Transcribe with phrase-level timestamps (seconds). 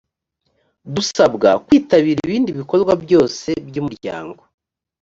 [0.95, 4.41] dusabwa kwitabira ibindi bikorwa byose by’umuryango